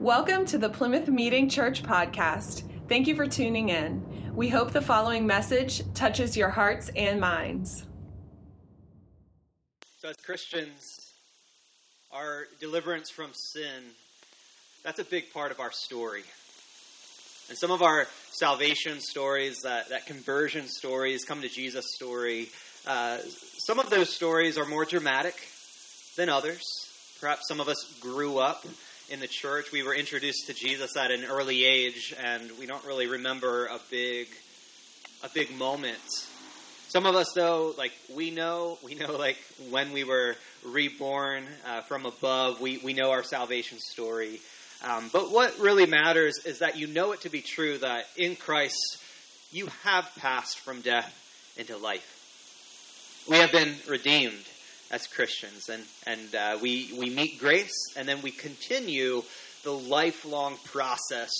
[0.00, 2.62] Welcome to the Plymouth Meeting Church podcast.
[2.88, 4.32] Thank you for tuning in.
[4.34, 7.84] We hope the following message touches your hearts and minds.
[9.98, 11.12] So, as Christians,
[12.10, 13.82] our deliverance from sin,
[14.82, 16.22] that's a big part of our story.
[17.50, 22.48] And some of our salvation stories, that, that conversion stories, come to Jesus story,
[22.86, 25.34] uh, some of those stories are more dramatic
[26.16, 26.62] than others.
[27.20, 28.64] Perhaps some of us grew up
[29.10, 29.72] in the church.
[29.72, 33.80] We were introduced to Jesus at an early age, and we don't really remember a
[33.90, 34.28] big,
[35.24, 35.98] a big moment.
[36.88, 39.38] Some of us, though, like we know, we know, like
[39.68, 44.40] when we were reborn uh, from above, we we know our salvation story.
[44.82, 48.36] Um, but what really matters is that you know it to be true that in
[48.36, 48.98] Christ
[49.52, 51.12] you have passed from death
[51.58, 53.26] into life.
[53.28, 54.44] We have been redeemed
[54.90, 59.22] as Christians, and and uh, we we meet grace, and then we continue
[59.62, 61.30] the lifelong process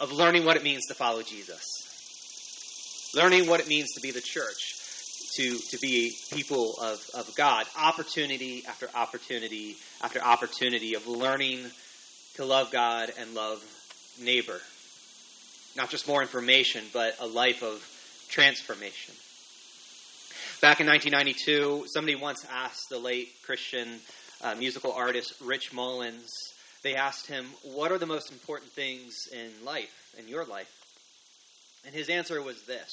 [0.00, 4.20] of learning what it means to follow Jesus, learning what it means to be the
[4.20, 4.76] church,
[5.36, 11.60] to to be people of of God, opportunity after opportunity after opportunity of learning
[12.34, 13.62] to love God and love
[14.20, 14.60] neighbor.
[15.76, 17.86] Not just more information, but a life of
[18.28, 19.14] transformation.
[20.60, 23.98] Back in 1992, somebody once asked the late Christian
[24.42, 26.28] uh, musical artist Rich Mullins,
[26.82, 30.70] they asked him, What are the most important things in life, in your life?
[31.86, 32.92] And his answer was this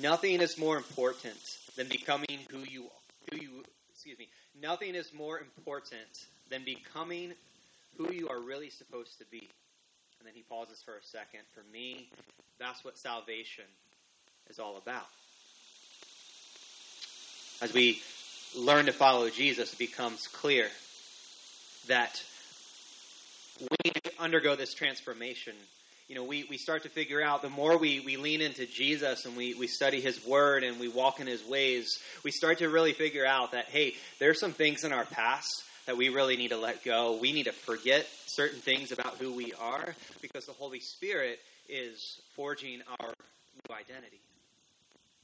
[0.00, 1.40] Nothing is more important
[1.76, 2.86] than becoming who you
[3.32, 4.28] who you excuse me.
[4.62, 7.32] Nothing is more important than becoming
[7.98, 9.48] who you are really supposed to be.
[10.20, 11.40] And then he pauses for a second.
[11.52, 12.08] For me,
[12.60, 13.64] that's what salvation
[14.48, 15.08] is all about
[17.62, 18.02] as we
[18.56, 20.66] learn to follow Jesus, it becomes clear
[21.86, 22.20] that
[23.60, 25.54] we undergo this transformation.
[26.08, 29.24] You know, we, we start to figure out the more we, we lean into Jesus
[29.24, 32.68] and we, we study his word and we walk in his ways, we start to
[32.68, 36.48] really figure out that, hey, there's some things in our past that we really need
[36.48, 37.16] to let go.
[37.16, 42.20] We need to forget certain things about who we are because the Holy Spirit is
[42.34, 44.20] forging our new identity.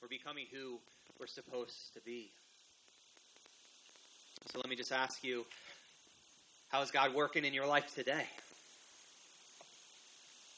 [0.00, 0.78] We're becoming who
[1.19, 2.31] we're supposed to be.
[4.53, 5.45] So let me just ask you
[6.69, 8.27] how is God working in your life today?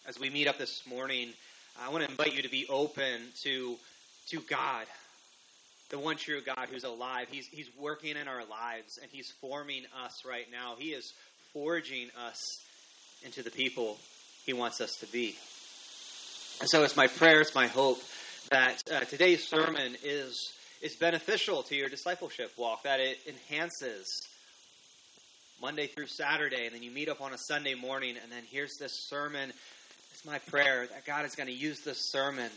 [0.06, 1.30] As we meet up this morning,
[1.82, 3.76] I want to invite you to be open to,
[4.28, 4.84] to God,
[5.88, 7.28] the one true God who's alive.
[7.30, 10.74] He's, he's working in our lives and He's forming us right now.
[10.78, 11.14] He is
[11.54, 12.38] forging us
[13.24, 13.98] into the people
[14.44, 15.36] He wants us to be.
[16.60, 18.02] And so it's my prayer, it's my hope
[18.50, 20.52] that uh, today's sermon is
[20.82, 24.26] is beneficial to your discipleship walk, that it enhances
[25.62, 28.76] Monday through Saturday, and then you meet up on a Sunday morning, and then here's
[28.76, 29.52] this sermon.
[30.12, 32.50] It's my prayer that God is going to use this sermon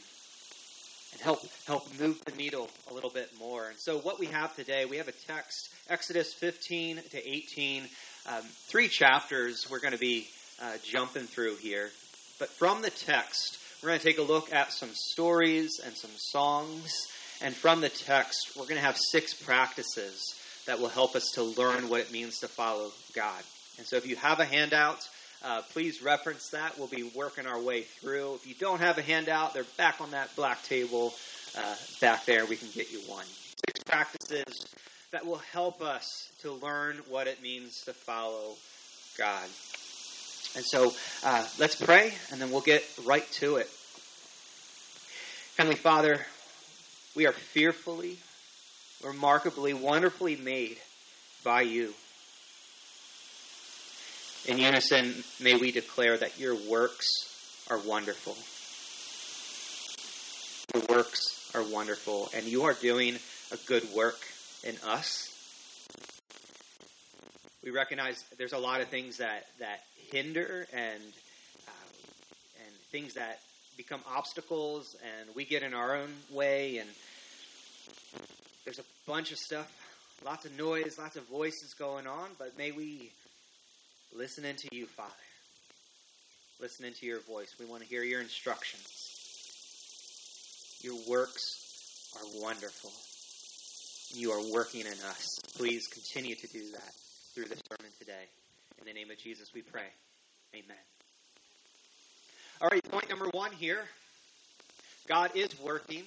[1.12, 3.68] and help help move the needle a little bit more.
[3.68, 7.84] And so, what we have today, we have a text, Exodus 15 to 18,
[8.30, 10.28] um, three chapters we're going to be
[10.60, 11.92] uh, jumping through here.
[12.40, 16.12] But from the text, we're going to take a look at some stories and some
[16.16, 16.90] songs.
[17.42, 20.24] And from the text, we're going to have six practices
[20.66, 23.44] that will help us to learn what it means to follow God.
[23.78, 25.00] And so if you have a handout,
[25.44, 26.80] uh, please reference that.
[26.80, 28.36] We'll be working our way through.
[28.36, 31.14] If you don't have a handout, they're back on that black table
[31.58, 32.46] uh, back there.
[32.46, 33.26] We can get you one.
[33.26, 34.66] Six practices
[35.12, 38.56] that will help us to learn what it means to follow
[39.18, 39.50] God.
[40.56, 40.94] And so
[41.24, 43.70] uh, let's pray, and then we'll get right to it.
[45.58, 46.20] Heavenly Father,
[47.16, 48.18] we are fearfully,
[49.04, 50.78] remarkably, wonderfully made
[51.44, 51.94] by you.
[54.46, 57.08] In unison, may we declare that your works
[57.70, 58.36] are wonderful.
[60.74, 63.18] Your works are wonderful, and you are doing
[63.52, 64.20] a good work
[64.64, 65.30] in us.
[67.64, 69.82] We recognize there's a lot of things that, that
[70.14, 71.02] hinder and
[71.68, 71.90] uh,
[72.66, 73.40] and things that
[73.76, 76.90] become obstacles and we get in our own way and
[78.64, 79.72] there's a bunch of stuff
[80.24, 83.10] lots of noise lots of voices going on but may we
[84.16, 85.10] listen into you father.
[86.62, 87.56] Listen into your voice.
[87.60, 89.10] We want to hear your instructions.
[90.82, 92.92] Your works are wonderful.
[94.18, 95.40] You are working in us.
[95.58, 96.94] Please continue to do that
[97.34, 98.26] through the sermon today
[98.84, 99.88] in the name of jesus we pray
[100.54, 100.78] amen
[102.64, 103.82] all right, point number one here
[105.06, 106.04] God is working,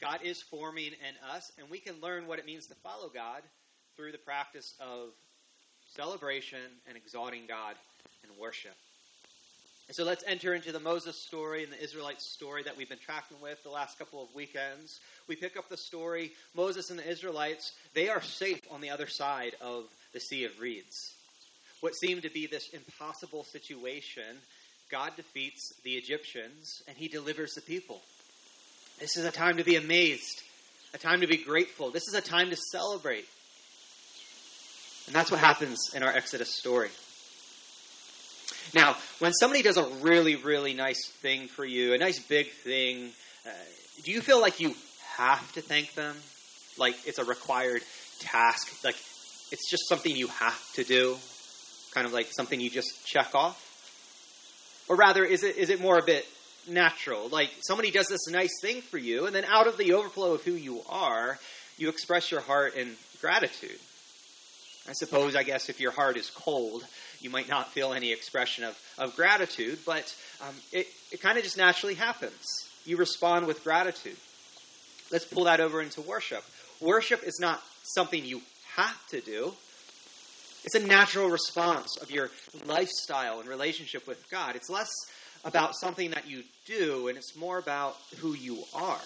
[0.00, 3.42] God is forming in us, and we can learn what it means to follow God
[3.94, 5.10] through the practice of
[5.94, 7.74] celebration and exalting God
[8.22, 8.74] and worship.
[9.88, 12.96] And so let's enter into the Moses story and the Israelite story that we've been
[12.96, 15.00] tracking with the last couple of weekends.
[15.28, 19.08] We pick up the story Moses and the Israelites, they are safe on the other
[19.08, 19.84] side of
[20.14, 21.12] the Sea of Reeds.
[21.80, 24.24] What seemed to be this impossible situation,
[24.90, 28.00] God defeats the Egyptians and he delivers the people.
[28.98, 30.42] This is a time to be amazed,
[30.94, 31.90] a time to be grateful.
[31.90, 33.26] This is a time to celebrate.
[35.06, 36.88] And that's what happens in our Exodus story.
[38.74, 43.10] Now, when somebody does a really, really nice thing for you, a nice big thing,
[43.46, 43.50] uh,
[44.02, 44.74] do you feel like you
[45.16, 46.16] have to thank them?
[46.78, 47.82] Like it's a required
[48.18, 48.84] task?
[48.84, 48.96] Like
[49.52, 51.16] it's just something you have to do?
[51.96, 53.56] Kind of like something you just check off?
[54.86, 56.26] Or rather, is it, is it more a bit
[56.68, 57.30] natural?
[57.30, 60.44] Like somebody does this nice thing for you, and then out of the overflow of
[60.44, 61.38] who you are,
[61.78, 63.78] you express your heart in gratitude.
[64.86, 66.84] I suppose, I guess, if your heart is cold,
[67.20, 70.14] you might not feel any expression of, of gratitude, but
[70.46, 72.68] um, it, it kind of just naturally happens.
[72.84, 74.18] You respond with gratitude.
[75.10, 76.44] Let's pull that over into worship.
[76.78, 78.42] Worship is not something you
[78.74, 79.54] have to do,
[80.66, 82.28] it's a natural response of your
[82.66, 84.56] lifestyle and relationship with God.
[84.56, 84.90] It's less
[85.44, 89.00] about something that you do, and it's more about who you are.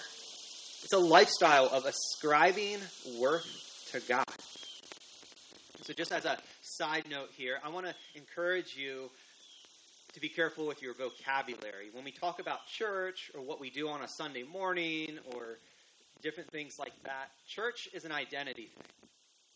[0.83, 2.79] It's a lifestyle of ascribing
[3.19, 3.45] worth
[3.93, 4.25] to God.
[5.83, 9.11] So, just as a side note here, I want to encourage you
[10.15, 11.91] to be careful with your vocabulary.
[11.93, 15.59] When we talk about church or what we do on a Sunday morning or
[16.23, 19.09] different things like that, church is an identity thing.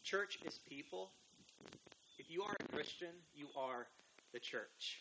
[0.05, 1.09] Church is people.
[2.35, 3.87] You are a Christian, you are
[4.33, 4.99] the church.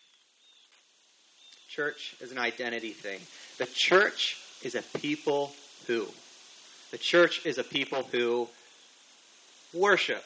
[1.67, 3.21] Church is an identity thing.
[3.57, 5.51] The church is a people
[5.87, 6.05] who.
[6.91, 8.47] The church is a people who
[9.73, 10.23] worship,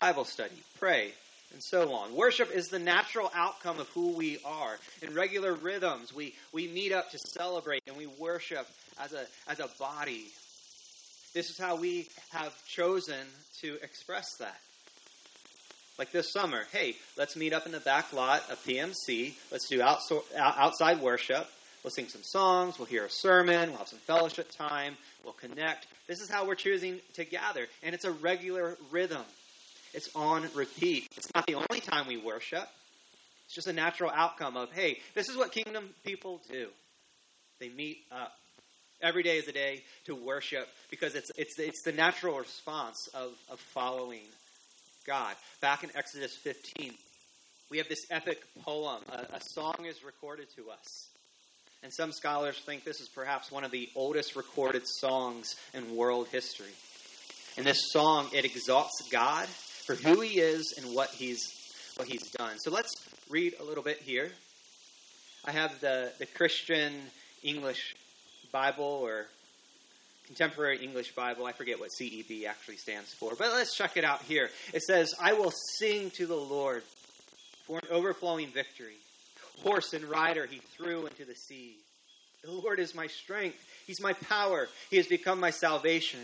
[0.00, 1.10] Bible study, pray,
[1.52, 2.14] and so on.
[2.14, 4.78] Worship is the natural outcome of who we are.
[5.02, 8.68] In regular rhythms, we, we meet up to celebrate and we worship
[9.00, 10.26] as a, as a body.
[11.34, 13.26] This is how we have chosen
[13.60, 14.60] to express that.
[15.98, 19.34] Like this summer, hey, let's meet up in the back lot of PMC.
[19.50, 21.48] Let's do outside worship.
[21.82, 22.78] We'll sing some songs.
[22.78, 23.70] We'll hear a sermon.
[23.70, 24.96] We'll have some fellowship time.
[25.24, 25.88] We'll connect.
[26.06, 27.66] This is how we're choosing to gather.
[27.82, 29.22] And it's a regular rhythm.
[29.92, 31.08] It's on repeat.
[31.16, 32.68] It's not the only time we worship.
[33.46, 36.68] It's just a natural outcome of, hey, this is what kingdom people do.
[37.58, 38.32] They meet up.
[39.00, 43.32] Every day is a day to worship because it's, it's, it's the natural response of,
[43.50, 44.22] of following
[45.08, 45.34] God.
[45.62, 46.92] Back in Exodus 15,
[47.70, 49.00] we have this epic poem.
[49.10, 51.08] A, a song is recorded to us.
[51.82, 56.28] And some scholars think this is perhaps one of the oldest recorded songs in world
[56.28, 56.74] history.
[57.56, 61.54] In this song, it exalts God for who he is and what he's
[61.96, 62.58] what he's done.
[62.58, 62.92] So let's
[63.30, 64.30] read a little bit here.
[65.42, 66.92] I have the, the Christian
[67.42, 67.96] English
[68.52, 69.24] Bible or
[70.28, 71.46] Contemporary English Bible.
[71.46, 74.50] I forget what CEB actually stands for, but let's check it out here.
[74.74, 76.82] It says, I will sing to the Lord
[77.66, 78.96] for an overflowing victory.
[79.62, 81.76] Horse and rider he threw into the sea.
[82.44, 83.56] The Lord is my strength.
[83.86, 84.68] He's my power.
[84.90, 86.20] He has become my salvation.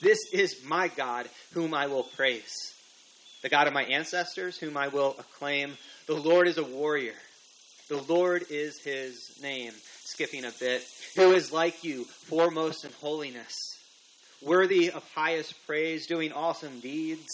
[0.00, 2.54] This is my God, whom I will praise.
[3.42, 5.76] The God of my ancestors, whom I will acclaim.
[6.06, 7.14] The Lord is a warrior.
[7.88, 9.72] The Lord is his name.
[10.10, 10.84] Skipping a bit.
[11.14, 13.54] Who is like you, foremost in holiness,
[14.42, 17.28] worthy of highest praise, doing awesome deeds?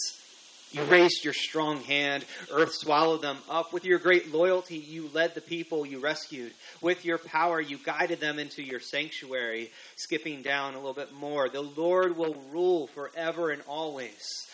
[0.71, 2.23] You raised your strong hand.
[2.51, 3.73] Earth swallowed them up.
[3.73, 6.51] With your great loyalty, you led the people you rescued.
[6.79, 9.71] With your power, you guided them into your sanctuary.
[9.95, 11.49] Skipping down a little bit more.
[11.49, 14.47] The Lord will rule forever and always.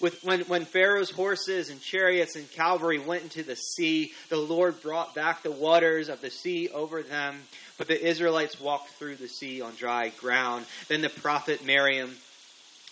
[0.00, 4.80] With, when, when Pharaoh's horses and chariots and cavalry went into the sea, the Lord
[4.80, 7.42] brought back the waters of the sea over them.
[7.76, 10.64] But the Israelites walked through the sea on dry ground.
[10.88, 12.16] Then the prophet Miriam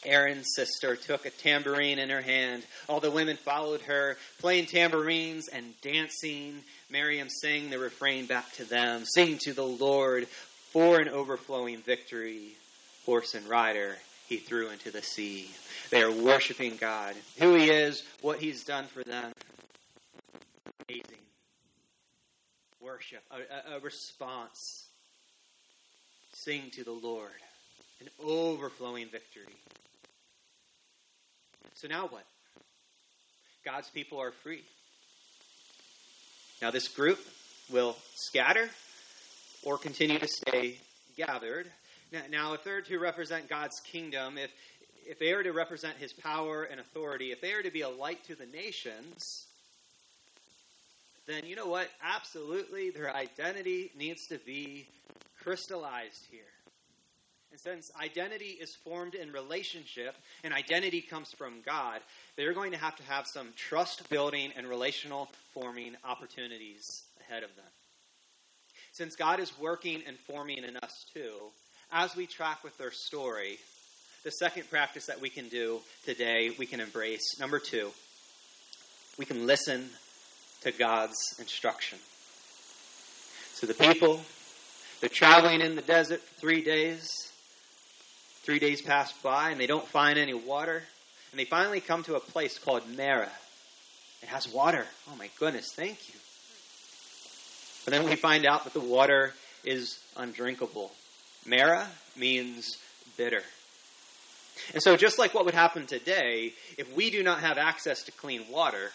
[0.04, 2.64] Aaron's sister took a tambourine in her hand.
[2.88, 6.62] All the women followed her, playing tambourines and dancing.
[6.88, 12.54] Miriam sang the refrain back to them Sing to the Lord for an overflowing victory.
[13.06, 13.96] Horse and rider
[14.28, 15.50] he threw into the sea.
[15.90, 19.32] They are worshiping God, who he is, what he's done for them.
[20.88, 21.04] Amazing.
[22.80, 24.86] Worship, a, a, response.
[26.34, 27.30] Sing to the Lord,
[28.00, 29.56] an overflowing victory.
[31.74, 32.24] So now what?
[33.64, 34.62] God's people are free.
[36.60, 37.18] Now, this group
[37.70, 38.68] will scatter
[39.62, 40.78] or continue to stay
[41.16, 41.70] gathered.
[42.30, 44.50] Now, if they're to represent God's kingdom, if
[45.08, 47.88] if they are to represent his power and authority, if they are to be a
[47.88, 49.46] light to the nations,
[51.26, 51.88] then you know what?
[52.02, 54.86] Absolutely, their identity needs to be
[55.42, 56.40] crystallized here.
[57.50, 62.00] And since identity is formed in relationship and identity comes from God,
[62.36, 66.84] they're going to have to have some trust building and relational forming opportunities
[67.20, 67.64] ahead of them.
[68.92, 71.32] Since God is working and forming in us too,
[71.92, 73.58] as we track with their story,
[74.24, 77.38] the second practice that we can do today, we can embrace.
[77.38, 77.90] Number two,
[79.18, 79.88] we can listen
[80.62, 81.98] to God's instruction.
[83.54, 84.20] So the people,
[85.00, 87.10] they're traveling in the desert for three days.
[88.42, 90.82] Three days pass by and they don't find any water.
[91.32, 93.30] And they finally come to a place called Marah.
[94.22, 94.86] It has water.
[95.10, 96.14] Oh my goodness, thank you.
[97.84, 100.92] But then we find out that the water is undrinkable.
[101.48, 102.76] Marah means
[103.16, 103.42] bitter.
[104.74, 108.12] And so, just like what would happen today, if we do not have access to
[108.12, 108.90] clean water,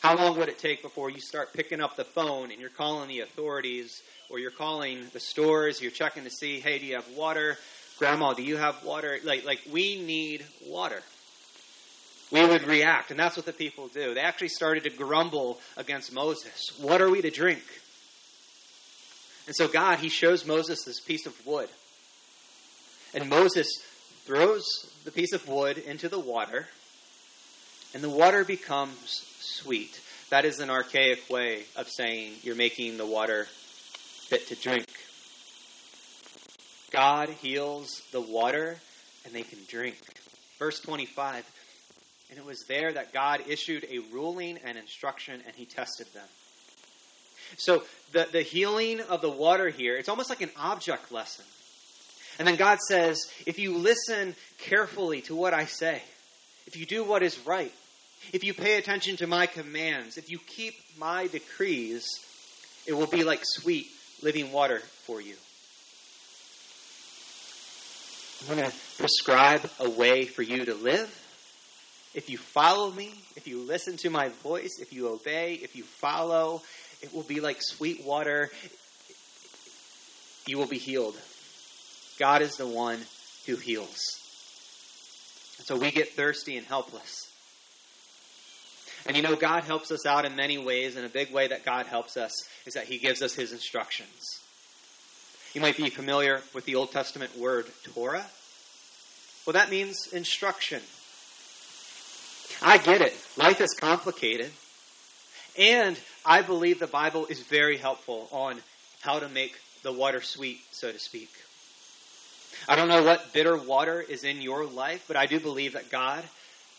[0.00, 3.08] how long would it take before you start picking up the phone and you're calling
[3.08, 7.08] the authorities or you're calling the stores, you're checking to see, hey, do you have
[7.16, 7.56] water?
[7.98, 9.18] Grandma, do you have water?
[9.24, 11.02] Like, like we need water.
[12.30, 14.12] We would react, and that's what the people do.
[14.14, 16.72] They actually started to grumble against Moses.
[16.80, 17.62] What are we to drink?
[19.46, 21.68] And so God, he shows Moses this piece of wood.
[23.14, 23.68] And Moses
[24.24, 24.64] throws
[25.04, 26.66] the piece of wood into the water,
[27.94, 30.00] and the water becomes sweet.
[30.30, 33.46] That is an archaic way of saying you're making the water
[34.28, 34.88] fit to drink.
[36.90, 38.76] God heals the water,
[39.24, 39.96] and they can drink.
[40.58, 41.48] Verse 25
[42.30, 46.26] And it was there that God issued a ruling and instruction, and he tested them.
[47.56, 51.44] So the, the healing of the water here, it's almost like an object lesson.
[52.38, 56.02] And then God says, if you listen carefully to what I say,
[56.66, 57.72] if you do what is right,
[58.32, 62.06] if you pay attention to my commands, if you keep my decrees,
[62.86, 63.86] it will be like sweet
[64.22, 65.34] living water for you.
[68.48, 71.08] I'm going to prescribe a way for you to live.
[72.14, 75.84] If you follow me, if you listen to my voice, if you obey, if you
[75.84, 76.62] follow,
[77.02, 78.50] it will be like sweet water.
[80.46, 81.16] You will be healed.
[82.18, 83.00] God is the one
[83.46, 83.98] who heals.
[85.64, 87.30] so we get thirsty and helpless.
[89.06, 91.64] And you know, God helps us out in many ways, and a big way that
[91.64, 92.32] God helps us
[92.66, 94.40] is that He gives us His instructions.
[95.54, 98.26] You might be familiar with the Old Testament word Torah.
[99.46, 100.82] Well, that means instruction.
[102.60, 103.14] I get it.
[103.36, 104.50] Life is complicated.
[105.58, 108.58] And I believe the Bible is very helpful on
[109.00, 111.30] how to make the water sweet, so to speak.
[112.68, 115.90] I don't know what bitter water is in your life, but I do believe that
[115.90, 116.24] God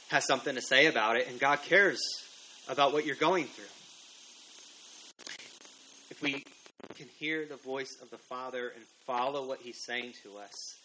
[0.10, 2.00] has something to say about it, and God cares
[2.68, 3.66] about what you're going through.
[6.10, 6.46] If we
[6.96, 10.76] can hear the voice of the Father and follow what He's saying to us,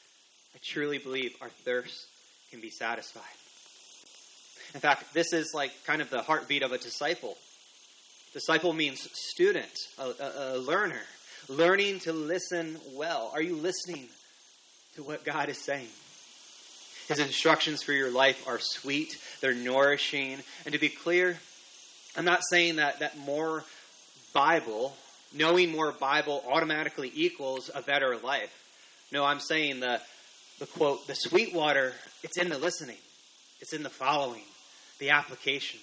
[0.54, 2.06] I truly believe our thirst
[2.50, 3.22] can be satisfied.
[4.75, 7.37] In fact, this is like kind of the heartbeat of a disciple.
[8.33, 11.03] Disciple means student, a, a, a learner,
[11.49, 13.31] learning to listen well.
[13.35, 14.09] Are you listening
[14.97, 15.89] to what God is saying?
[17.09, 20.39] His instructions for your life are sweet, they're nourishing.
[20.65, 21.39] And to be clear,
[22.17, 23.65] I'm not saying that, that more
[24.33, 24.97] Bible,
[25.35, 28.51] knowing more Bible automatically equals a better life.
[29.12, 30.01] No, I'm saying the,
[30.59, 32.97] the quote, the sweet water, it's in the listening,
[33.61, 34.45] it's in the following,
[35.01, 35.81] the application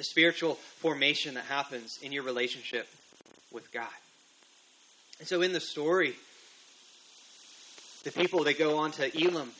[0.00, 2.88] the spiritual formation that happens in your relationship
[3.52, 3.86] with God.
[5.18, 6.14] And so in the story,
[8.04, 9.50] the people they go on to Elim,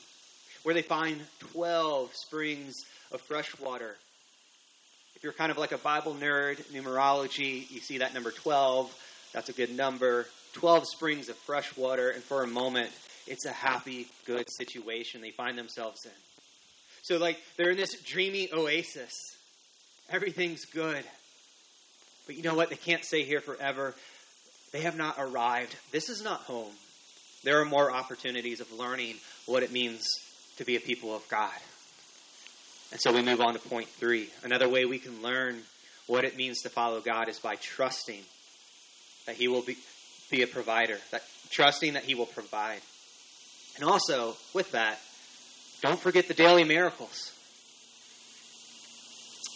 [0.62, 1.20] where they find
[1.52, 2.74] 12 springs
[3.12, 3.96] of fresh water.
[5.14, 8.90] If you're kind of like a Bible nerd, numerology, you see that number 12.
[9.34, 10.26] That's a good number.
[10.54, 12.88] 12 springs of fresh water, and for a moment,
[13.26, 16.12] it's a happy, good situation they find themselves in.
[17.02, 19.12] So, like, they're in this dreamy oasis
[20.10, 21.04] Everything's good.
[22.26, 22.70] But you know what?
[22.70, 23.94] They can't stay here forever.
[24.72, 25.74] They have not arrived.
[25.92, 26.72] This is not home.
[27.42, 30.04] There are more opportunities of learning what it means
[30.58, 31.50] to be a people of God.
[32.92, 34.28] And so we move on to point three.
[34.42, 35.62] Another way we can learn
[36.06, 38.22] what it means to follow God is by trusting
[39.26, 39.76] that He will be,
[40.30, 42.80] be a provider, that trusting that He will provide.
[43.76, 44.98] And also, with that,
[45.82, 47.32] don't forget the daily miracles.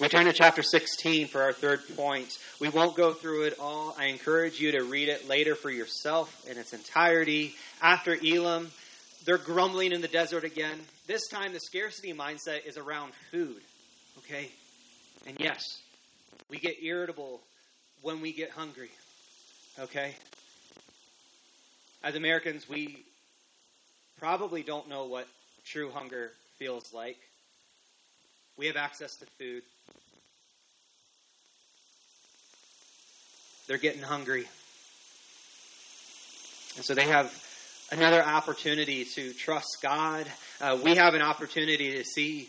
[0.00, 2.36] We turn to chapter 16 for our third point.
[2.58, 3.94] We won't go through it all.
[3.96, 7.54] I encourage you to read it later for yourself in its entirety.
[7.80, 8.72] After Elim,
[9.24, 10.80] they're grumbling in the desert again.
[11.06, 13.60] This time, the scarcity mindset is around food.
[14.18, 14.50] Okay?
[15.28, 15.62] And yes,
[16.50, 17.40] we get irritable
[18.02, 18.90] when we get hungry.
[19.78, 20.16] Okay?
[22.02, 23.04] As Americans, we
[24.18, 25.28] probably don't know what
[25.64, 27.18] true hunger feels like.
[28.56, 29.62] We have access to food.
[33.66, 34.46] They're getting hungry.
[36.76, 37.32] And so they have
[37.90, 40.26] another opportunity to trust God.
[40.60, 42.48] Uh, we have an opportunity to see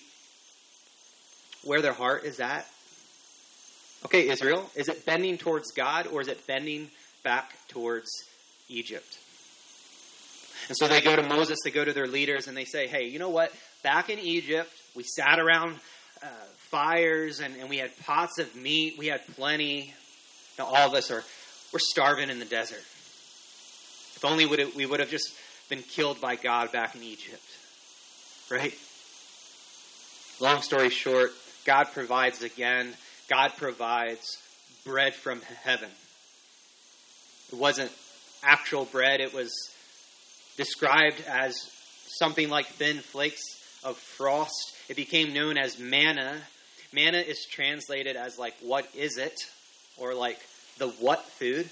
[1.64, 2.68] where their heart is at.
[4.06, 6.92] Okay, Israel, is it bending towards God or is it bending
[7.24, 8.10] back towards
[8.70, 9.18] Egypt?
[10.68, 13.06] And so they go to Moses, they go to their leaders, and they say, hey,
[13.06, 13.52] you know what?
[13.84, 15.76] Back in Egypt, we sat around
[16.26, 19.94] uh, fires and, and we had pots of meat, we had plenty.
[20.58, 21.24] Now, all of us are,
[21.72, 22.84] we're starving in the desert.
[24.16, 25.34] If only we would have just
[25.70, 27.44] been killed by God back in Egypt.
[28.50, 28.74] Right?
[30.40, 31.32] Long story short,
[31.66, 32.94] God provides again.
[33.30, 34.42] God provides
[34.86, 35.90] bread from heaven.
[37.52, 37.92] It wasn't
[38.44, 39.52] actual bread, it was
[40.58, 41.56] described as
[42.08, 43.42] something like thin flakes
[43.86, 44.76] of frost.
[44.90, 46.42] It became known as manna.
[46.92, 49.40] Manna is translated as like, what is it?
[49.98, 50.40] Or like,
[50.78, 51.70] the what food.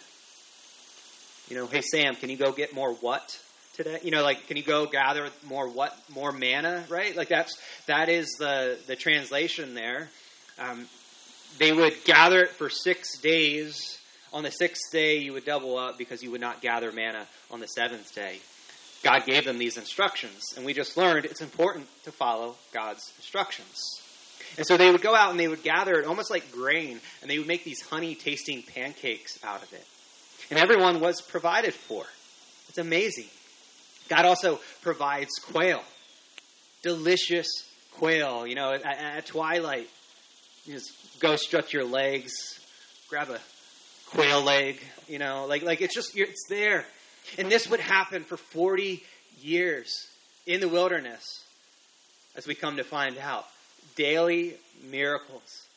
[1.50, 3.38] You know, hey Sam, can you go get more what
[3.74, 4.00] today?
[4.02, 7.16] You know, like can you go gather more what more manna, right?
[7.16, 10.10] Like that's that is the the translation there.
[10.58, 10.88] Um,
[11.60, 14.00] they would gather it for six days.
[14.32, 17.60] On the sixth day, you would double up because you would not gather manna on
[17.60, 18.40] the seventh day.
[19.04, 24.00] God gave them these instructions, and we just learned it's important to follow God's instructions.
[24.58, 27.30] And so they would go out and they would gather it almost like grain, and
[27.30, 29.86] they would make these honey tasting pancakes out of it.
[30.50, 32.06] And everyone was provided for.
[32.70, 33.28] It's amazing.
[34.10, 35.82] God also provides quail,
[36.82, 37.48] delicious
[37.94, 38.48] quail.
[38.48, 39.90] You know, at, at twilight,
[40.66, 42.32] you just go stretch your legs,
[43.10, 43.40] grab a
[44.12, 44.80] quail leg.
[45.08, 46.86] You know, like like it's just it's there.
[47.38, 49.04] And this would happen for forty
[49.42, 50.08] years
[50.46, 51.44] in the wilderness,
[52.36, 53.46] as we come to find out
[53.96, 54.56] daily
[54.90, 55.68] miracles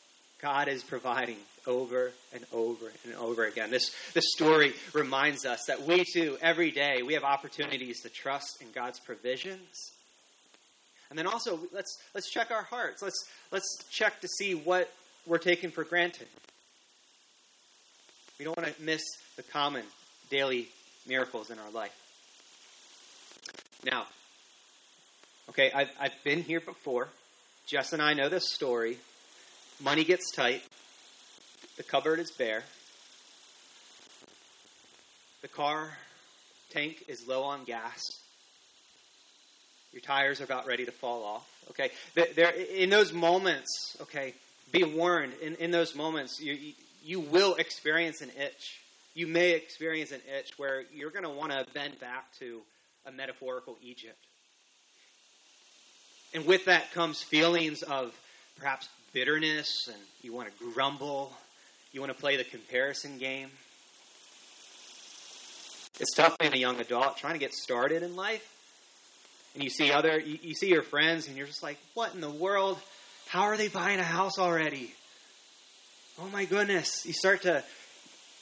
[0.41, 3.71] God is providing over and over and over again.
[3.71, 8.61] This, this story reminds us that we too, every day, we have opportunities to trust
[8.61, 9.91] in God's provisions.
[11.09, 13.01] And then also, let's, let's check our hearts.
[13.01, 14.91] Let's, let's check to see what
[15.25, 16.27] we're taking for granted.
[18.37, 19.01] We don't want to miss
[19.35, 19.83] the common
[20.29, 20.67] daily
[21.07, 21.95] miracles in our life.
[23.85, 24.05] Now,
[25.49, 27.07] okay, I've, I've been here before.
[27.65, 28.97] Jess and I know this story.
[29.81, 30.63] Money gets tight.
[31.77, 32.63] The cupboard is bare.
[35.41, 35.91] The car
[36.71, 38.01] tank is low on gas.
[39.93, 41.47] Your tires are about ready to fall off.
[41.69, 41.91] Okay,
[42.35, 43.97] there in those moments.
[44.01, 44.33] Okay,
[44.71, 45.33] be warned.
[45.41, 48.81] In in those moments, you you will experience an itch.
[49.17, 52.61] You may experience an itch where you're going to want to bend back to
[53.03, 54.15] a metaphorical Egypt.
[56.35, 58.13] And with that comes feelings of
[58.59, 61.33] perhaps bitterness, and you want to grumble.
[61.93, 63.49] You want to play the comparison game.
[65.99, 68.47] It's tough being a young adult trying to get started in life.
[69.55, 72.21] And you see other, you, you see your friends, and you're just like, what in
[72.21, 72.77] the world?
[73.25, 74.93] How are they buying a house already?
[76.21, 77.03] Oh my goodness.
[77.03, 77.63] You start to,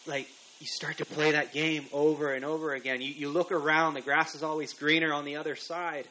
[0.06, 0.28] like,
[0.60, 3.02] you start to play that game over and over again.
[3.02, 6.08] You, you look around, the grass is always greener on the other side.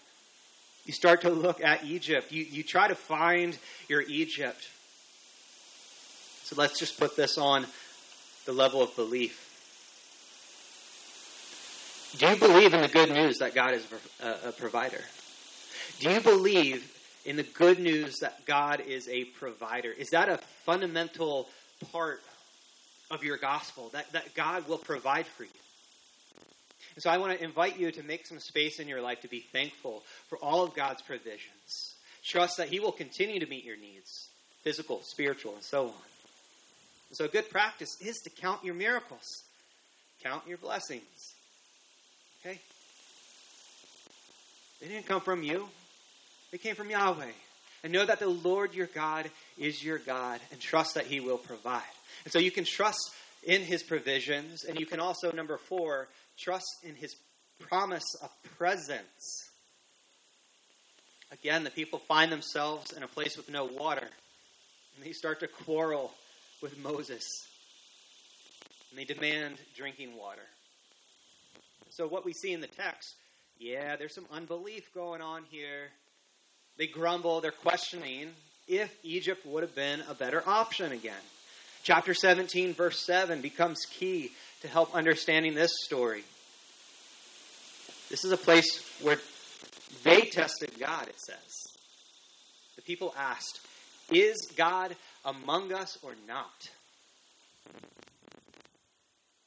[0.84, 2.30] You start to look at Egypt.
[2.30, 3.56] You, you try to find
[3.88, 4.68] your Egypt.
[6.44, 7.66] So let's just put this on
[8.44, 9.40] the level of belief.
[12.18, 13.86] Do you believe in the good news that God is
[14.22, 15.00] a, a provider?
[16.00, 16.92] Do you believe
[17.24, 19.90] in the good news that God is a provider?
[19.90, 21.48] Is that a fundamental
[21.92, 22.20] part
[23.14, 25.50] of your gospel, that, that God will provide for you?
[26.94, 29.28] And so I want to invite you to make some space in your life to
[29.28, 31.94] be thankful for all of God's provisions.
[32.24, 34.28] Trust that He will continue to meet your needs
[34.62, 35.92] physical, spiritual, and so on.
[37.10, 39.42] And so a good practice is to count your miracles,
[40.22, 41.34] count your blessings.
[42.40, 42.58] Okay?
[44.80, 45.68] They didn't come from you,
[46.50, 47.26] they came from Yahweh.
[47.84, 51.38] And know that the Lord your God is your God, and trust that He will
[51.38, 51.82] provide.
[52.24, 53.12] And so you can trust
[53.44, 57.14] in His provisions, and you can also, number four, Trust in his
[57.60, 59.48] promise of presence.
[61.30, 64.08] Again, the people find themselves in a place with no water,
[64.96, 66.12] and they start to quarrel
[66.60, 67.24] with Moses.
[68.90, 70.42] And they demand drinking water.
[71.90, 73.14] So, what we see in the text
[73.58, 75.90] Yeah, there's some unbelief going on here.
[76.76, 78.30] They grumble, they're questioning
[78.66, 81.14] if Egypt would have been a better option again.
[81.82, 84.32] Chapter 17, verse 7 becomes key
[84.62, 86.24] to help understanding this story.
[88.08, 89.18] This is a place where
[90.02, 91.74] they tested God, it says.
[92.76, 93.60] The people asked,
[94.10, 96.70] Is God among us or not?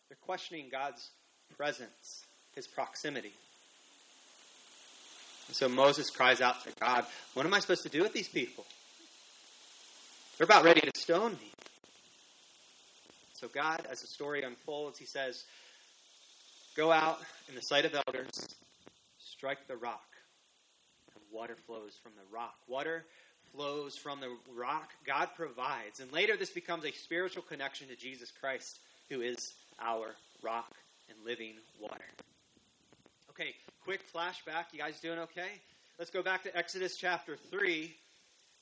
[0.09, 1.09] They're questioning God's
[1.57, 2.23] presence,
[2.55, 3.33] his proximity.
[5.51, 8.65] So Moses cries out to God, What am I supposed to do with these people?
[10.37, 11.51] They're about ready to stone me.
[13.33, 15.43] So God, as the story unfolds, he says,
[16.75, 18.31] Go out in the sight of elders,
[19.19, 20.05] strike the rock,
[21.15, 22.55] and water flows from the rock.
[22.67, 23.03] Water
[23.53, 25.99] flows from the rock God provides.
[25.99, 28.79] And later, this becomes a spiritual connection to Jesus Christ,
[29.09, 29.37] who is
[29.79, 30.71] our rock
[31.09, 32.05] and living water.
[33.39, 34.65] Okay, quick flashback.
[34.73, 35.61] You guys doing okay?
[35.99, 37.93] Let's go back to Exodus chapter 3.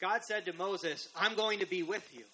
[0.02, 2.26] God said to Moses, I'm going to be with you.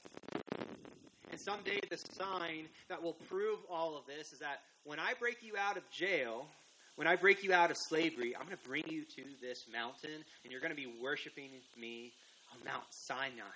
[1.30, 5.44] And someday the sign that will prove all of this is that when I break
[5.44, 6.48] you out of jail,
[6.96, 10.24] when I break you out of slavery, I'm going to bring you to this mountain,
[10.44, 12.12] and you're going to be worshiping me
[12.52, 13.54] on Mount Sinai.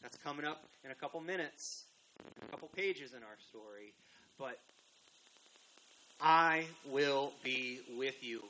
[0.00, 1.86] That's coming up in a couple minutes,
[2.46, 3.94] a couple pages in our story.
[4.38, 4.60] But
[6.20, 8.42] I will be with you.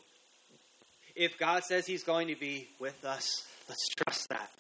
[1.14, 4.50] If God says He's going to be with us, let's trust that.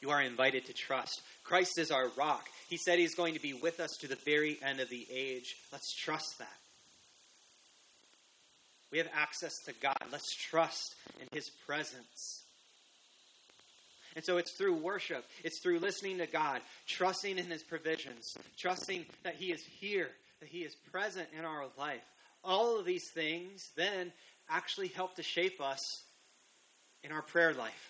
[0.00, 1.22] You are invited to trust.
[1.44, 2.48] Christ is our rock.
[2.68, 5.54] He said He's going to be with us to the very end of the age.
[5.70, 6.56] Let's trust that.
[8.90, 9.96] We have access to God.
[10.10, 12.42] Let's trust in His presence.
[14.14, 19.06] And so it's through worship, it's through listening to God, trusting in His provisions, trusting
[19.22, 20.10] that He is here,
[20.40, 22.02] that He is present in our life.
[22.44, 24.12] All of these things then
[24.50, 25.80] actually help to shape us
[27.04, 27.88] in our prayer life.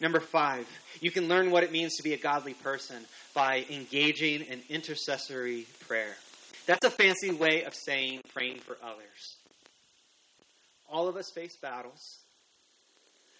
[0.00, 0.66] Number five,
[1.00, 5.66] you can learn what it means to be a godly person by engaging in intercessory
[5.86, 6.16] prayer.
[6.66, 9.36] That's a fancy way of saying praying for others.
[10.90, 12.18] All of us face battles.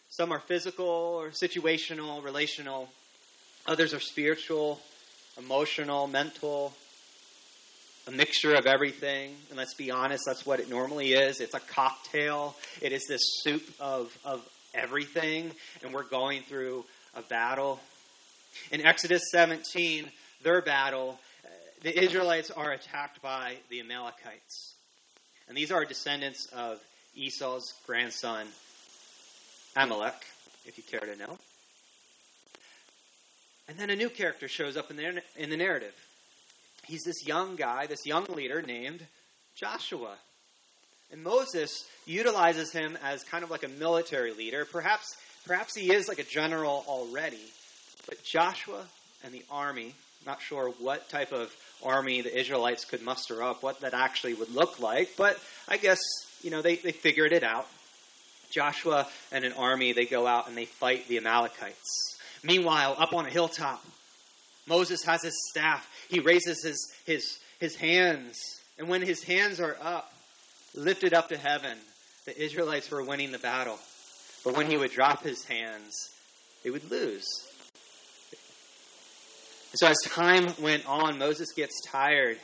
[0.08, 2.88] Some are physical or situational, relational.
[3.66, 4.80] Others are spiritual,
[5.38, 6.74] emotional, mental,
[8.06, 9.34] a mixture of everything.
[9.48, 11.40] And let's be honest, that's what it normally is.
[11.40, 12.56] It's a cocktail.
[12.80, 15.52] It is this soup of, of everything.
[15.82, 16.84] And we're going through
[17.14, 17.80] a battle.
[18.70, 20.06] In Exodus 17,
[20.42, 21.18] their battle,
[21.82, 24.74] the Israelites are attacked by the Amalekites.
[25.48, 26.80] And these are descendants of
[27.14, 28.46] Esau's grandson,
[29.76, 30.14] Amalek,
[30.66, 31.38] if you care to know.
[33.68, 35.94] And then a new character shows up in the, in the narrative.
[36.86, 39.06] He's this young guy, this young leader named
[39.54, 40.14] Joshua.
[41.10, 44.64] And Moses utilizes him as kind of like a military leader.
[44.64, 45.16] Perhaps,
[45.46, 47.42] perhaps he is like a general already.
[48.08, 48.84] But Joshua
[49.22, 49.94] and the army,
[50.26, 54.52] not sure what type of army the Israelites could muster up, what that actually would
[54.52, 56.00] look like, but I guess
[56.42, 57.66] you know, they, they figured it out.
[58.50, 62.18] Joshua and an army, they go out and they fight the Amalekites.
[62.42, 63.82] Meanwhile, up on a hilltop,
[64.66, 65.88] Moses has his staff.
[66.08, 68.38] He raises his, his, his hands.
[68.78, 70.12] And when his hands are up,
[70.74, 71.78] lifted up to heaven,
[72.26, 73.78] the Israelites were winning the battle.
[74.44, 75.92] But when he would drop his hands,
[76.64, 77.26] they would lose.
[79.72, 82.38] And so as time went on, Moses gets tired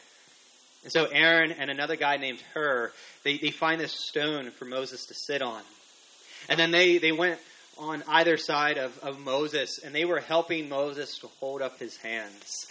[0.85, 2.93] and so Aaron and another guy named Hur,
[3.25, 5.63] they, they find this stone for Moses to sit on.
[6.49, 7.41] And then they, they went
[7.79, 11.97] on either side of, of Moses, and they were helping Moses to hold up his
[11.97, 12.67] hands.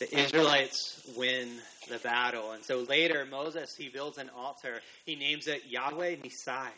[0.00, 1.48] The Israelites win
[1.88, 2.52] the battle.
[2.52, 4.80] And so later, Moses, he builds an altar.
[5.06, 6.68] He names it Yahweh Nisai,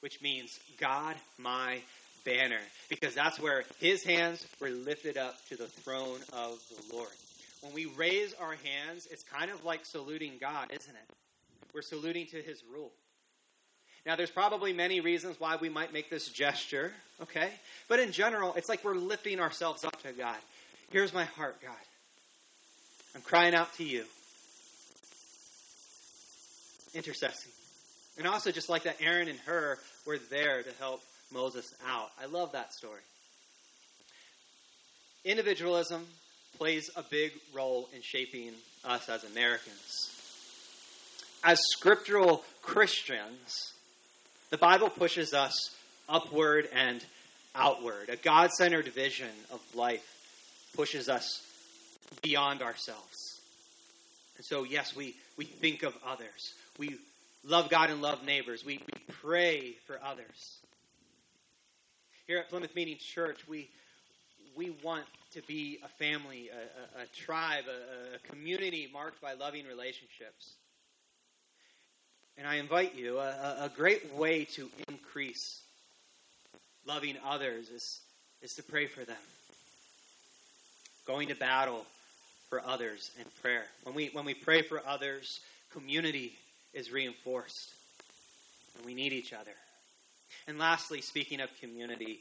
[0.00, 1.78] which means God my
[2.24, 7.12] banner, because that's where his hands were lifted up to the throne of the Lord
[7.64, 11.16] when we raise our hands, it's kind of like saluting God, isn't it?
[11.72, 12.92] We're saluting to his rule.
[14.06, 17.50] Now, there's probably many reasons why we might make this gesture, okay?
[17.88, 20.36] But in general, it's like we're lifting ourselves up to God.
[20.90, 21.72] Here's my heart, God.
[23.14, 24.04] I'm crying out to you.
[26.94, 27.50] Intercessing.
[28.18, 31.00] And also, just like that, Aaron and Hur were there to help
[31.32, 32.10] Moses out.
[32.20, 33.00] I love that story.
[35.24, 36.06] Individualism
[36.58, 38.52] plays a big role in shaping
[38.84, 40.10] us as Americans.
[41.42, 43.73] As scriptural Christians,
[44.54, 45.74] the Bible pushes us
[46.08, 47.04] upward and
[47.56, 48.08] outward.
[48.08, 50.06] A God centered vision of life
[50.76, 51.44] pushes us
[52.22, 53.40] beyond ourselves.
[54.36, 56.52] And so, yes, we, we think of others.
[56.78, 56.98] We
[57.44, 58.64] love God and love neighbors.
[58.64, 60.60] We, we pray for others.
[62.28, 63.68] Here at Plymouth Meeting Church, we,
[64.56, 69.32] we want to be a family, a, a, a tribe, a, a community marked by
[69.32, 70.52] loving relationships.
[72.36, 75.62] And I invite you, a, a great way to increase
[76.86, 78.00] loving others is,
[78.42, 79.16] is to pray for them.
[81.06, 81.86] Going to battle
[82.48, 83.64] for others in prayer.
[83.84, 85.40] When we, when we pray for others,
[85.72, 86.32] community
[86.72, 87.72] is reinforced.
[88.76, 89.52] And we need each other.
[90.48, 92.20] And lastly, speaking of community,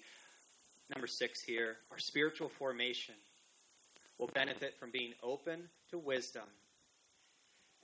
[0.93, 3.15] number six here, our spiritual formation
[4.19, 6.43] will benefit from being open to wisdom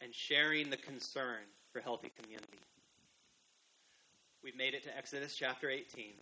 [0.02, 2.60] and sharing the concern for healthy community.
[4.44, 6.14] We've made it to Exodus chapter 18.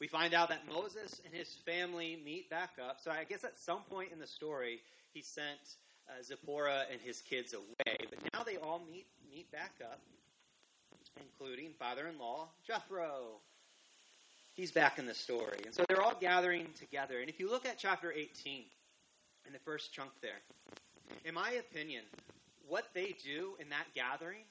[0.00, 2.98] We find out that Moses and his family meet back up.
[3.02, 4.80] So I guess at some point in the story,
[5.12, 5.58] he sent
[6.08, 7.96] uh, Zipporah and his kids away.
[8.08, 10.00] But now they all meet meet back up,
[11.20, 13.40] including father-in-law Jethro.
[14.54, 17.20] He's back in the story, and so they're all gathering together.
[17.20, 18.64] And if you look at chapter 18,
[19.46, 20.40] in the first chunk there,
[21.24, 22.02] in my opinion,
[22.66, 24.42] what they do in that gathering,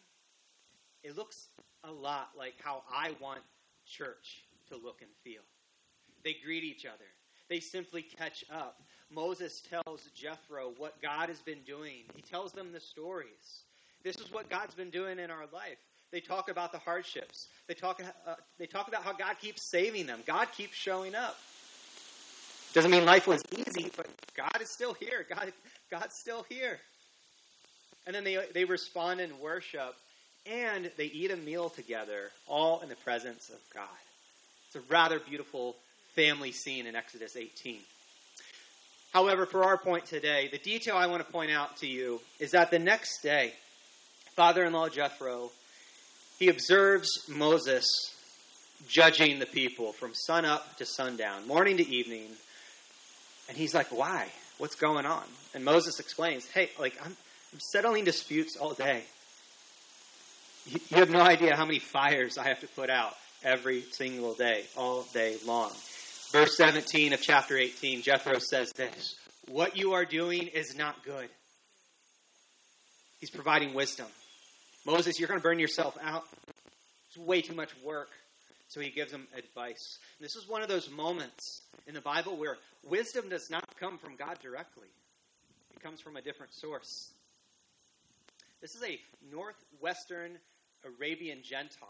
[1.08, 1.48] it looks
[1.86, 3.40] a lot like how I want
[3.86, 5.42] church to look and feel.
[6.24, 7.06] They greet each other.
[7.50, 8.82] They simply catch up.
[9.10, 12.04] Moses tells Jethro what God has been doing.
[12.14, 13.64] He tells them the stories.
[14.04, 15.78] This is what God's been doing in our life.
[16.12, 17.48] They talk about the hardships.
[17.68, 20.20] They talk, uh, they talk about how God keeps saving them.
[20.26, 21.38] God keeps showing up.
[22.74, 25.26] Doesn't mean life was easy, but God is still here.
[25.30, 25.54] God,
[25.90, 26.80] God's still here.
[28.06, 29.96] And then they, they respond in worship,
[30.50, 33.88] and they eat a meal together, all in the presence of God.
[34.68, 35.76] It's a rather beautiful
[36.16, 37.80] family scene in Exodus 18.
[39.14, 42.52] However, for our point today, the detail I want to point out to you is
[42.52, 43.54] that the next day,
[44.36, 45.52] father in law Jethro,
[46.40, 47.86] he observes Moses
[48.88, 52.30] judging the people from sun up to sundown, morning to evening.
[53.48, 54.28] And he's like, Why?
[54.58, 55.24] What's going on?
[55.54, 57.16] And Moses explains, Hey, like, I'm,
[57.54, 59.04] I'm settling disputes all day.
[60.68, 64.66] You, have no idea how many fires I have to put out every single day,
[64.76, 65.72] all day long.
[66.34, 69.16] Verse 17 of chapter 18, Jethro says this
[69.48, 71.30] What you are doing is not good.
[73.20, 74.08] He's providing wisdom.
[74.86, 76.26] Moses, you're going to burn yourself out.
[77.08, 78.10] It's way too much work.
[78.68, 80.00] So he gives him advice.
[80.20, 84.18] This is one of those moments in the Bible where wisdom does not come from
[84.18, 84.90] God directly,
[85.74, 87.12] it comes from a different source.
[88.62, 89.00] This is a
[89.32, 90.40] northwestern
[90.98, 91.88] Arabian Gentile.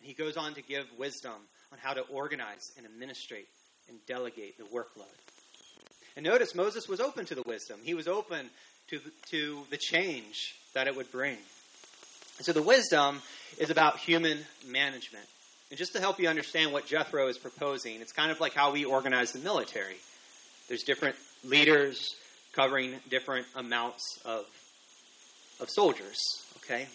[0.00, 1.32] And he goes on to give wisdom
[1.72, 3.48] on how to organize and administrate
[3.88, 5.06] and delegate the workload.
[6.16, 7.80] And notice Moses was open to the wisdom.
[7.82, 8.48] He was open
[8.88, 9.00] to,
[9.30, 11.36] to the change that it would bring.
[12.40, 13.20] so the wisdom
[13.58, 15.26] is about human management.
[15.70, 18.72] And just to help you understand what Jethro is proposing, it's kind of like how
[18.72, 19.96] we organize the military.
[20.68, 22.14] There's different leaders
[22.52, 24.46] covering different amounts of,
[25.60, 26.18] of soldiers,
[26.58, 26.86] okay?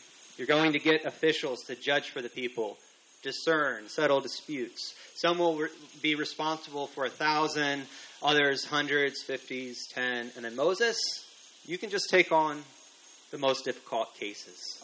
[0.41, 2.79] You're going to get officials to judge for the people
[3.21, 4.95] discern, settle disputes.
[5.13, 5.69] Some will re-
[6.01, 7.83] be responsible for a thousand,
[8.23, 10.31] others hundreds, fifties, ten.
[10.35, 10.97] And then Moses,
[11.67, 12.63] you can just take on
[13.29, 14.83] the most difficult cases.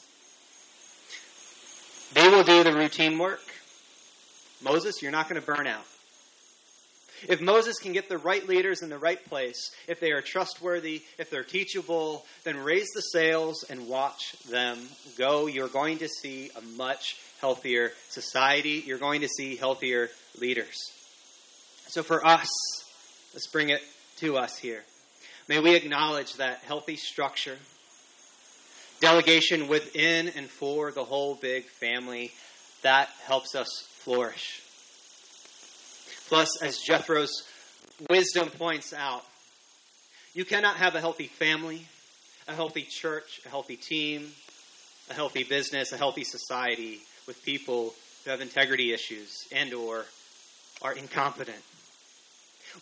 [2.13, 3.41] They will do the routine work.
[4.61, 5.87] Moses, you're not going to burn out.
[7.27, 11.03] If Moses can get the right leaders in the right place, if they are trustworthy,
[11.17, 14.77] if they're teachable, then raise the sails and watch them
[15.17, 15.47] go.
[15.47, 18.83] You're going to see a much healthier society.
[18.85, 20.75] You're going to see healthier leaders.
[21.87, 22.49] So for us,
[23.33, 23.81] let's bring it
[24.17, 24.83] to us here.
[25.47, 27.57] May we acknowledge that healthy structure,
[28.99, 32.31] delegation within and for the whole big family,
[32.81, 34.61] that helps us flourish.
[36.27, 37.43] Plus, as Jethro's
[38.09, 39.23] wisdom points out,
[40.33, 41.87] you cannot have a healthy family,
[42.47, 44.31] a healthy church, a healthy team,
[45.09, 50.05] a healthy business, a healthy society with people who have integrity issues and or
[50.81, 51.63] are incompetent.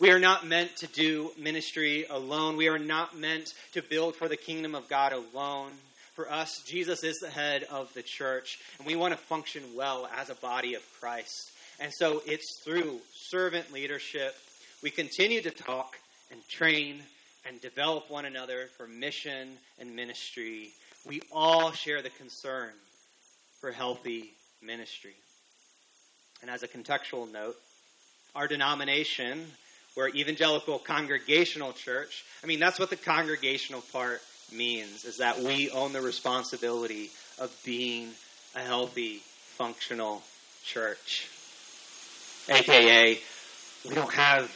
[0.00, 2.56] We are not meant to do ministry alone.
[2.56, 5.70] We are not meant to build for the kingdom of God alone.
[6.14, 10.08] For us, Jesus is the head of the church, and we want to function well
[10.16, 11.52] as a body of Christ.
[11.80, 14.34] And so it's through servant leadership
[14.82, 15.98] we continue to talk
[16.30, 17.02] and train
[17.46, 20.70] and develop one another for mission and ministry.
[21.06, 22.70] We all share the concern
[23.60, 25.14] for healthy ministry.
[26.42, 27.56] And as a contextual note,
[28.34, 29.46] our denomination,
[29.96, 32.24] we're evangelical congregational church.
[32.44, 34.20] I mean, that's what the congregational part
[34.52, 38.10] means, is that we own the responsibility of being
[38.54, 39.22] a healthy,
[39.56, 40.22] functional
[40.62, 41.30] church.
[42.48, 43.18] AKA,
[43.88, 44.50] we don't have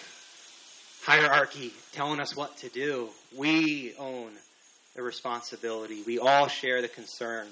[1.03, 3.09] hierarchy telling us what to do.
[3.37, 4.31] We own
[4.95, 6.03] the responsibility.
[6.07, 7.49] We all share the concern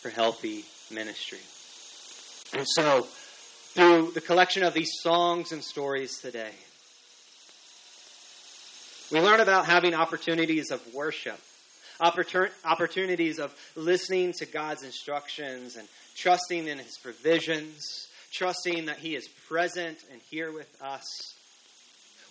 [0.00, 1.38] for healthy ministry.
[2.52, 3.06] And so,
[3.74, 6.52] through the collection of these songs and stories today,
[9.12, 11.38] we learn about having opportunities of worship,
[12.00, 19.28] opportunities of listening to God's instructions and trusting in His provisions, trusting that He is
[19.48, 21.04] present and here with us.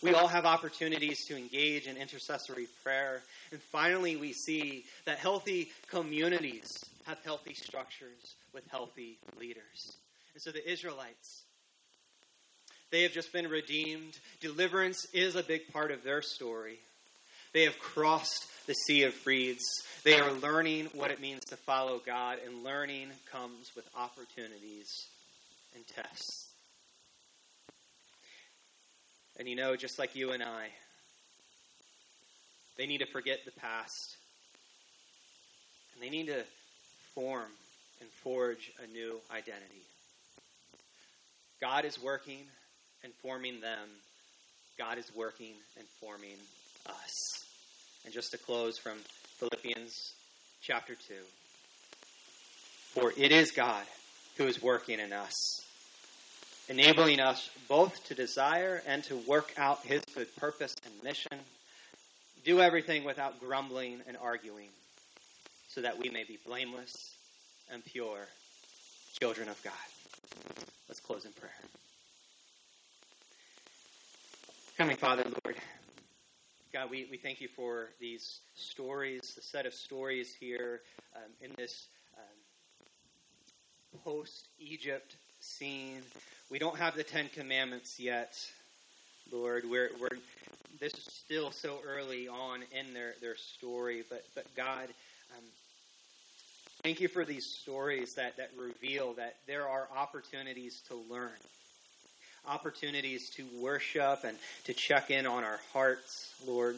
[0.01, 3.21] We all have opportunities to engage in intercessory prayer.
[3.51, 6.67] And finally, we see that healthy communities
[7.05, 9.97] have healthy structures with healthy leaders.
[10.34, 11.43] And so the Israelites,
[12.91, 14.17] they have just been redeemed.
[14.41, 16.77] Deliverance is a big part of their story.
[17.53, 19.63] They have crossed the Sea of Reeds.
[20.03, 25.08] They are learning what it means to follow God, and learning comes with opportunities
[25.75, 26.49] and tests.
[29.38, 30.67] And you know, just like you and I,
[32.77, 34.15] they need to forget the past.
[35.93, 36.43] And they need to
[37.13, 37.49] form
[38.01, 39.83] and forge a new identity.
[41.61, 42.39] God is working
[43.03, 43.88] and forming them.
[44.77, 46.38] God is working and forming
[46.88, 47.45] us.
[48.03, 48.97] And just to close from
[49.39, 50.13] Philippians
[50.61, 50.99] chapter 2
[52.93, 53.85] For it is God
[54.38, 55.33] who is working in us,
[56.69, 61.38] enabling us both to desire and to work out his good purpose and mission.
[62.43, 64.69] Do everything without grumbling and arguing,
[65.67, 67.15] so that we may be blameless
[67.71, 68.28] and pure
[69.19, 69.73] children of God.
[70.88, 71.51] Let's close in prayer.
[74.78, 75.56] Coming Father, Lord,
[76.73, 80.82] God, we, we thank you for these stories, the set of stories here
[81.15, 86.02] um, in this um, post Egypt scene.
[86.50, 88.36] We don't have the Ten Commandments yet,
[89.32, 89.63] Lord.
[89.69, 90.10] We're, we're
[90.80, 94.88] this is still so early on in their, their story, but but God,
[95.38, 95.43] um,
[96.84, 101.32] thank you for these stories that that reveal that there are opportunities to learn
[102.48, 106.76] opportunities to worship and to check in on our hearts, Lord.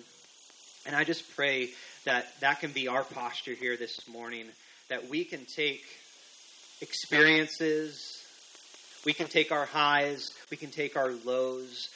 [0.85, 1.71] And I just pray
[2.05, 4.45] that that can be our posture here this morning,
[4.89, 5.83] that we can take
[6.81, 8.16] experiences,
[9.05, 11.89] we can take our highs, we can take our lows.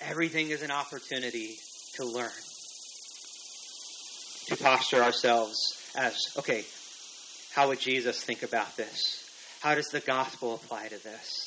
[0.00, 1.56] Everything is an opportunity
[1.94, 2.30] to learn,
[4.46, 6.64] to posture ourselves as, okay,
[7.52, 9.28] how would Jesus think about this?
[9.60, 11.46] How does the gospel apply to this?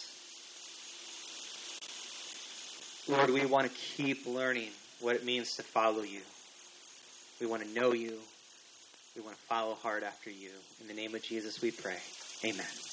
[3.07, 6.21] Lord, we want to keep learning what it means to follow you.
[7.41, 8.19] We want to know you.
[9.15, 10.49] We want to follow hard after you.
[10.81, 11.97] In the name of Jesus, we pray.
[12.45, 12.92] Amen.